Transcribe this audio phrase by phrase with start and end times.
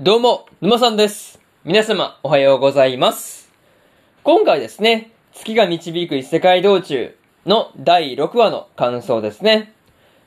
[0.00, 1.40] どうも、沼さんです。
[1.64, 3.50] 皆様、おはようございます。
[4.22, 9.74] 今回ですね、月が導く異世界道中の第6話の感想ですね。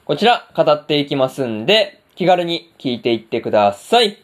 [0.03, 4.21] こちら、語っていきますんで、気軽に聞いていってください。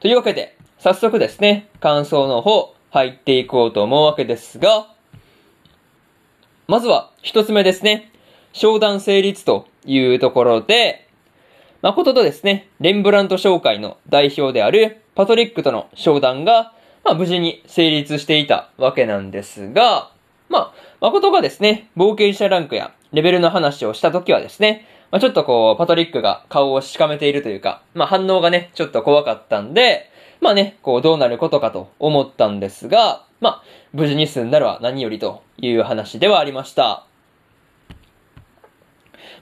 [0.00, 4.92] というわけで、早速ですね、感想の方、入っていこうと思うわけですが、
[6.66, 8.12] まずは、一つ目ですね、
[8.52, 11.07] 商談成立というところで、
[11.80, 16.72] 誠とですね、レンブラント商会の代表であるパトリックとの商談が、
[17.04, 20.10] まあ無事に成立していたわけなんですが、
[20.48, 37.07] まあ、誠がですね、冒険者ランクやレベルの話をした時はですね、まあちょっとこう、パトリックが顔をしかめているというか、まあ反応がね、ちょっと怖かったんで、まあね、こうどうなることかと思ったんですが、まあ、無事に済んだのは何よりという話ではありました。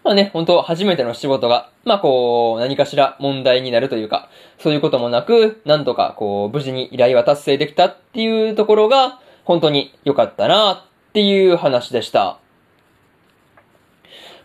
[0.06, 12.38] まあね、本当初めての仕事が、まあこう、何かしら問題になるというか、そういうこともなく、なんとかこう、無事に依頼は達成できたっていうところが、本当に良かったなっていう話でした。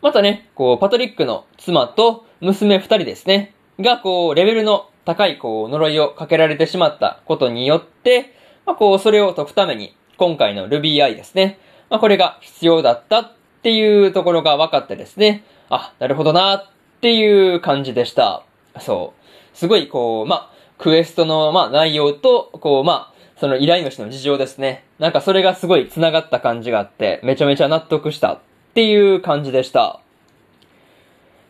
[0.02, 8.34] またね、こう、パトリックの妻と娘二人ですね、がこう、レベルの高いこう、呪いをかけられてしまったことによって、
[8.66, 11.60] まあこう、それを解くために、今回の RubyI ですね、
[11.92, 16.66] まあこれが必要だったっていうところが分かってですね、あ、なるほどなっ
[17.00, 18.42] ていう感じでした。
[18.80, 19.58] そう。
[19.58, 24.84] すごいこう、ま、クエストの、ま、内容と、こう、ま、その依頼主の事情ですね。
[24.98, 28.40] なんかそれがすごい繋がった感じがあって、めちゃめちゃ納得したっ
[28.74, 30.00] ていう感じでした。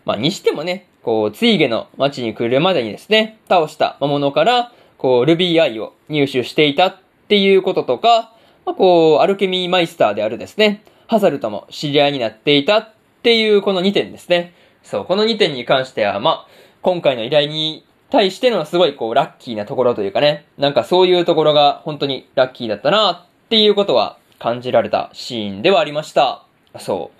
[0.03, 6.95] まあ、にしてもね、こう、ツイゲの町に来るまでにですね、倒した魔物から、こう、ルビーアイを入手していたっ
[7.29, 8.33] ていうこととか、
[8.65, 14.53] まあ、こう、アルケミーマイスターであるですね、ハザルとも知り合いになっていたっていうこの2点ですね。
[14.81, 16.47] そう、この2点に関しては、ま、
[16.81, 26.45] 今回の依頼に対してのすごいこう、ラッキーなところというかね、なんかそういうところが本当にラッキーだったなっていうことは感じられたシーンではありました。
[26.79, 27.11] そ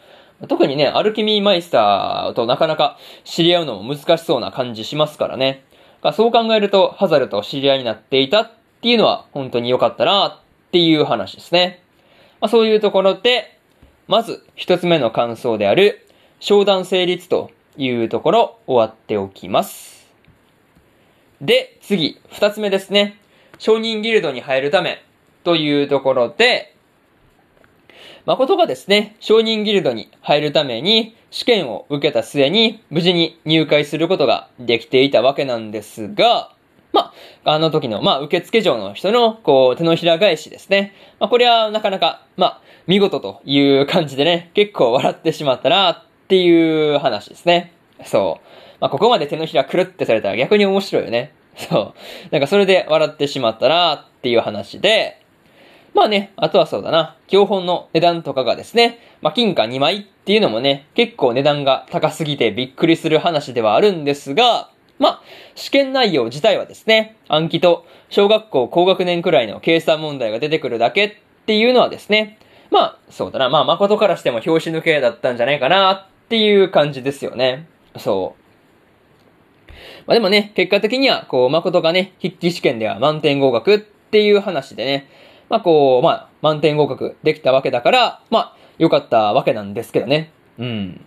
[0.42, 0.48] う。
[0.48, 5.66] 特にね、アルケミーマイスターとなかなか知り合うのも難しそうな感じしますからね。
[6.14, 8.52] そう考えると、ハザルと知り合いになっていたっ
[8.82, 11.84] ていうのは本当に良かったなっていう話ですね。
[12.40, 13.58] まあ、そういうところで、
[14.08, 16.06] まず一つ目の感想である、
[16.40, 20.12] 商談成立というところ終わっておきます。
[21.42, 23.18] で、次、二つ目ですね。
[23.58, 25.04] 承認ギルドに入るため
[25.44, 26.76] というところで、
[28.26, 36.54] 誠がですね、承認ギルドに入るために試験を受けた末に無事に入会することができていたわけなんですが、
[36.94, 37.14] ま
[37.46, 40.94] あ、あの時の、まあ、受付嬢の人の、こう、手のひら返しですね。
[41.20, 47.74] まあ、これはなかなか、まあ、見事という感じでね、結構笑ってしまったなっていう話ですね。
[48.04, 48.48] そう。
[48.82, 51.34] まあ、ここまで手のひらくるってされたら逆に面白いよね。
[51.56, 51.94] そう。
[52.32, 55.22] なんかそれで笑ってしまったなっていう話で、
[55.94, 64.70] まあね、あとはそうだな、教本の値段とかがですね、まあ金貨2枚っていうのもね、結構値段が高すぎてびっくりする話ではあるんですが、
[65.02, 65.20] ま、
[65.56, 71.16] 試験内容自体はですね、暗記と小学校高学年くらいの計算問題が出てくるだけっ
[71.48, 72.38] ていうのはですね、
[72.70, 77.68] まあ、そうだな、まあ誠からしても表紙抜けだったんじゃないかなっていう感じですよね。
[77.98, 79.72] そう。
[80.06, 85.10] まあでもね、結果的には、こう、誠がね、筆記試験では満点合格っていう話でね、
[85.50, 90.32] まあこう、まあ、満点合格できたわけだから、まあ、良かったわけなんですけどね。
[90.60, 91.06] うん。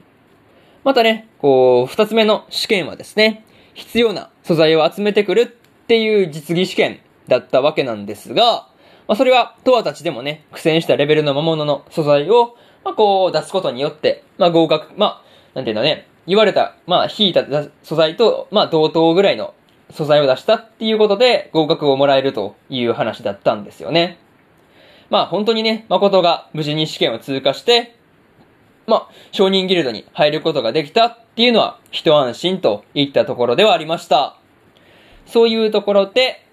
[0.82, 3.44] またね、こう、二つ目の試験はですね、
[3.75, 5.47] 必要な素材を集めてくるっ
[5.87, 8.69] ていう実技試験だったわけなんですが、
[9.07, 15.23] まあそれは、トアたちでもね、苦戦したレベルの魔物の素材を、まあこう、出すことによって、まあ合格、まあ、
[15.55, 17.45] なんていうのね、言われた、まあ引いた
[17.83, 19.55] 素材と、まあ同等ぐらいの
[19.91, 24.19] 素材を出したっていうことで合格をもらえるという話だったんですよね。
[25.11, 27.95] まあ本当にね、誠が無事に試験を通過して、
[28.87, 34.37] まあ、承認ギルドに入ることができたっていうのは一安心といったところではありました。
[35.27, 36.44] そういうところで、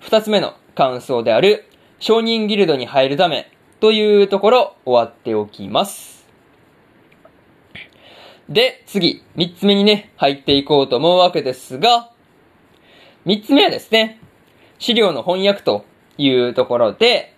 [0.00, 1.64] 二つ目の感想である、
[1.98, 3.50] 承認ギルドに入るため
[3.80, 6.26] というところ終わっておきます。
[8.48, 12.10] で、次、三つ目にね、入っていこうと思うわけですが、
[13.24, 14.20] 三つ目はですね、
[14.78, 15.84] 資料の翻訳と
[16.18, 17.34] いうところで、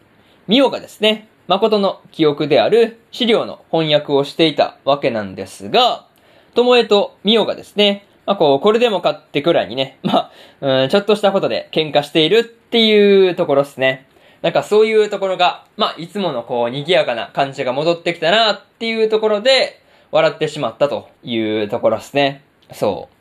[0.47, 6.07] ミオがですね、誠の記憶である資料の翻訳をしていたわけなんですが、
[6.55, 10.31] ともえとミオがですね、まあこう、これでもかってくらいにね、ま
[10.61, 14.07] あ、うん、ちょっとしたことで喧嘩しているっていうところですね。
[14.43, 22.45] なんかそういうところが、まあ、いつものこう、賑やかな感じが戻ってきたなっていうところで、笑ってしまったというところですね。
[22.73, 23.15] そう。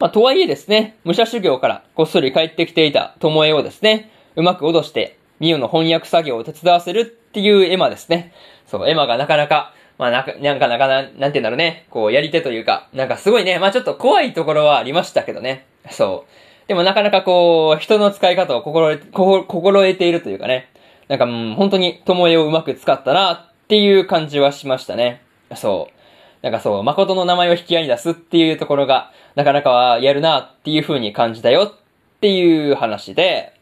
[0.00, 8.32] まあ、とはいえですね、武者修行からこっそり帰ってきていた巴をですね、うまく脅して、ミオの翻訳作業を手伝わせるっていうエマですね。
[8.66, 15.66] そう、エマがなかなか、まあ、なか、なんかなかな、なんて言うんだろうね、こう、やり手というか、なんかすごいね、まあちょっと怖いところはありましたけどね。
[15.90, 16.68] そう。
[16.68, 19.10] でもなかなかこう、人の使い方を心得、
[19.46, 20.68] 心得ているというかね。
[21.08, 25.22] なんか、うん、本当に、ともえをうまく使ったなっていう感じはしましたね。
[25.54, 25.98] そう。
[26.42, 33.54] なんかそう、誠の名前を引き合いに出すっていうところが、なかなかはやるなっていう風に感じたよっていう話で、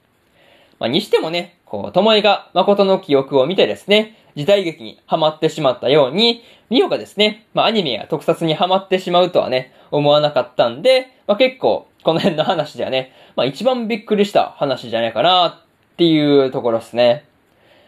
[0.79, 17.24] まあ、にしてもね、こう、ともえが誠の記憶を見てですね、時代劇にハマってしまったように、ミオがですね、まあ、アニメや特撮にハマってしまうとはね、思わなかったんで、まあ、結構、この辺の話ではね、まあ、一番びっくりした話じゃないかなっていうところですね。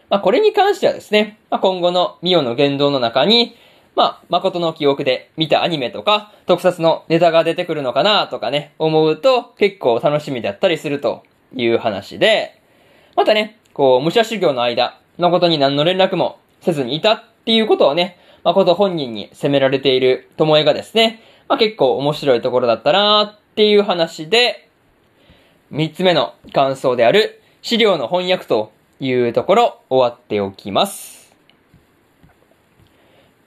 [0.09, 3.55] まあ、これに関してはですね、まあ、今後のミオの言動の中に、
[3.95, 11.23] まあ、誠の記憶で見たアニメとか、特撮のネタが出てくるのかなとかね、思うと結構楽しみだったりすると
[11.55, 12.59] いう話で、
[13.15, 24.69] またね、こう、武者修行の間、誠に何の連絡もせずにいたっていうことをね、誠本人に責められている巴がですね、まあ結構面白いところだったなっていう話で、
[25.71, 31.33] 三つ目の感想である資料の翻訳というところ終わっておきます。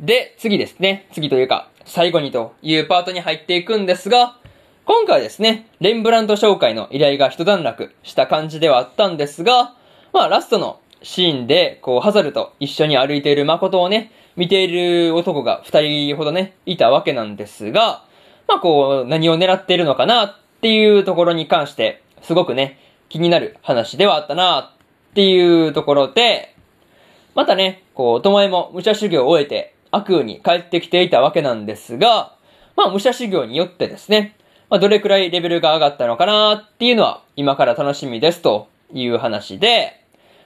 [0.00, 1.08] で、次ですね。
[1.12, 4.38] 次というか、最後にというパートに入っていくんですが、
[4.86, 9.74] 今回はですね、レンブラント紹介の依頼が一段落した感じではあったんですが、
[10.12, 18.04] まあラストのシーンで、こう、ハザルと一緒に歩いている誠をね、見ている男が二人ほどね、いたわけなんですが、
[18.48, 22.78] まあこう、何を狙っているのかなっていうところに関して、すごくね、
[23.08, 24.74] 気になる話ではあったな
[25.10, 26.54] っていうところで、
[27.34, 32.34] またね、こう、巴も武者修行を終えて悪空に帰ってきていたわけなんですが、
[32.76, 34.36] まあ武者修行によってですね、
[34.70, 40.01] まあどれくらいレベルが上がったのかなっていうのは今から楽しみですという話で、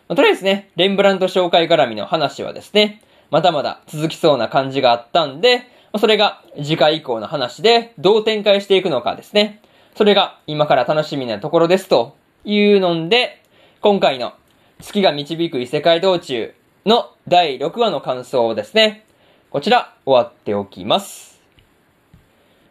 [0.09, 5.65] まあ、とりあえずね、レンブラント紹介絡みの話はですね、まだまだ続きそうな感じがあったんで、ま
[5.95, 9.61] あ、それが次回以降の話でどう展開していくのかですね。
[9.97, 13.43] それが今から楽しみなところですというので、
[13.81, 14.35] 今回の
[14.81, 16.55] 月が導く異世界道中
[16.85, 19.05] の第6話の感想をですね、
[19.51, 21.41] こちら終わっておきます。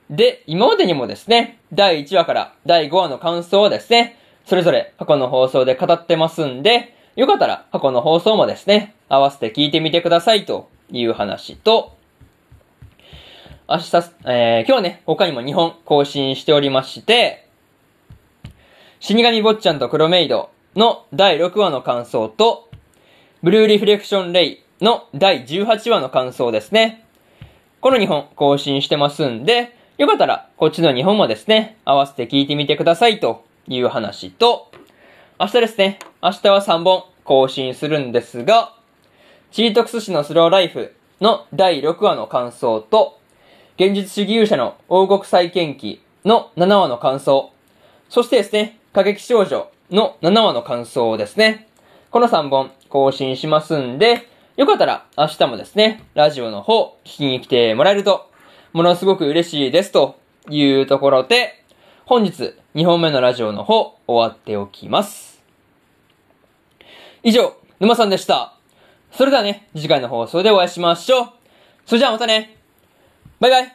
[0.10, 11.96] で、今までにもですね、第1話から第5話の感想をですね、それぞれ過去の放送で語ってますんで、よかったら過去の放送もですね、合わせて聞いてみてくださいという話と、
[13.70, 13.96] 明日、
[14.26, 17.48] えー、今日ね、他にも2本更新しておりまして、
[19.00, 22.70] 死神坊ちゃんと黒メイドの第6話の感想と、
[23.42, 27.06] ブルーリフレクションレイの第18話の感想ですね。
[27.80, 34.70] この2本更新してますんで、よかったらこっちの2本もですね、合わせて聞いてみてくださいという話と、
[35.38, 38.74] 明日ですね、明日は3本更新するんですが、
[39.52, 43.20] チートクス氏のスローライフの第6話の感想と、
[43.76, 47.52] 現実主義勇者の王国再建記の7話の感想、
[48.08, 51.68] そしてですね、過激少女の7話の感想ですね。
[52.12, 58.32] この3本更新しますんで、よかったら明日もですね、ラジオの方聞きに来てもらえると、
[58.72, 60.16] ものすごく嬉しいですと
[60.50, 61.65] いうところで、
[62.08, 65.42] 本日2本目のラジオの方終わっておきます。
[67.24, 68.54] 以上、沼さんでした。
[69.12, 71.30] それではね、次回の放送でお会いしましょう。
[71.88, 72.58] それじゃあまたね。
[73.40, 73.75] バイバイ。